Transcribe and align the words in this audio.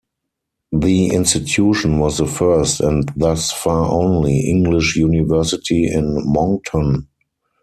The 0.71 1.09
institution 1.13 1.99
was 1.99 2.17
the 2.17 2.25
first, 2.25 2.79
and 2.81 3.07
thus 3.15 3.51
far 3.51 3.87
only, 3.91 4.49
English 4.49 4.95
university 4.95 5.85
in 5.87 6.17
Moncton. 6.25 7.07